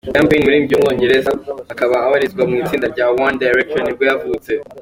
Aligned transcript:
Liam 0.13 0.27
Payne, 0.29 0.39
umuririmbyi 0.43 0.73
w’umwongereza, 0.75 1.31
akaba 1.73 1.95
abarizwa 2.07 2.43
mu 2.49 2.55
itsinda 2.61 2.87
rya 2.93 3.05
One 3.25 3.35
Direction 3.41 3.81
nibwo 3.83 4.03
yavutse. 4.09 4.51